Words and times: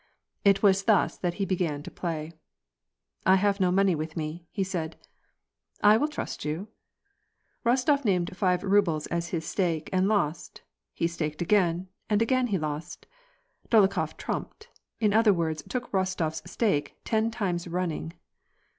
It 0.43 0.63
was 0.63 0.85
thus 0.85 1.15
that 1.19 1.35
he 1.35 1.45
began 1.45 1.83
to 1.83 1.91
play." 1.91 2.33
I 3.27 3.35
have 3.35 3.59
no 3.59 3.69
money 3.69 3.93
with 3.93 4.17
me," 4.17 4.47
he 4.49 4.63
said. 4.63 4.97
«I 5.83 5.95
will 5.97 6.07
trust 6.07 6.41
vou." 6.41 6.69
Bostof 7.63 8.03
named 8.03 8.35
five 8.35 8.63
rubles 8.63 9.05
as 9.05 9.27
his 9.27 9.45
stake 9.45 9.91
and 9.93 10.07
lost; 10.07 10.63
he 10.95 11.05
staked 11.05 11.43
again, 11.43 11.87
and 12.09 12.19
again 12.19 12.47
he 12.47 12.57
lost. 12.57 13.05
Dolohkof 13.69 14.17
trumped, 14.17 14.69
in 14.99 15.13
other 15.13 15.33
words 15.35 15.61
took 15.69 15.91
Bostof 15.91 16.29
s 16.45 16.51
stake 16.51 16.97
ten 17.05 17.29
times 17.29 17.67
running. 17.67 18.13